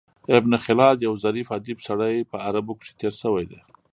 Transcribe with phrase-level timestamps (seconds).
[0.37, 3.63] ابن خلاد یو ظریف ادیب سړی په عربو کښي تېر سوى دﺉ.